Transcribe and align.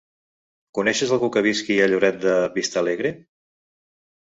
Coneixes 0.77 1.13
algú 1.17 1.29
que 1.35 1.43
visqui 1.49 1.77
a 1.85 1.87
Lloret 1.93 2.19
de 2.25 2.35
Vistalegre? 2.59 3.15